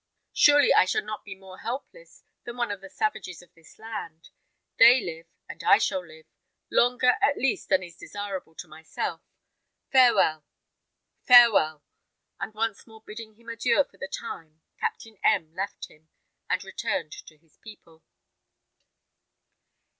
Surely 0.33 0.73
I 0.73 0.85
shall 0.85 1.03
not 1.03 1.23
be 1.23 1.35
more 1.35 1.59
helpless 1.59 2.23
than 2.43 2.57
one 2.57 2.71
of 2.71 2.81
the 2.81 2.89
savages 2.89 3.43
of 3.43 3.53
this 3.53 3.77
land. 3.77 4.31
They 4.77 4.99
live, 4.99 5.27
and 5.47 5.63
I 5.63 5.77
shall 5.77 6.03
live; 6.03 6.25
longer, 6.71 7.17
at 7.21 7.37
least, 7.37 7.69
than 7.69 7.83
is 7.83 7.97
desirable 7.97 8.55
to 8.55 8.67
myself. 8.67 9.21
Farewell, 9.91 10.43
farewell!" 11.21 11.83
And 12.39 12.51
once 12.55 12.87
more 12.87 13.03
bidding 13.05 13.35
him 13.35 13.47
adieu 13.49 13.83
for 13.91 13.97
the 13.99 14.07
time, 14.11 14.63
Captain 14.79 15.19
M 15.23 15.53
left 15.53 15.85
him, 15.87 16.09
and 16.49 16.63
returned 16.63 17.11
to 17.27 17.37
his 17.37 17.57
people. 17.57 18.01